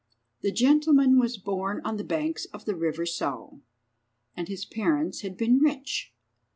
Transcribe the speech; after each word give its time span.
The 0.41 0.51
gentleman 0.51 1.19
was 1.19 1.37
born 1.37 1.79
on 1.85 1.97
the 1.97 2.03
banks 2.03 2.45
of 2.45 2.65
the 2.65 2.73
river 2.73 3.05
Sau, 3.05 3.59
and 4.35 4.47
his 4.47 4.65
parents 4.65 5.21
had 5.21 5.37
been 5.37 5.59
rich. 5.59 6.11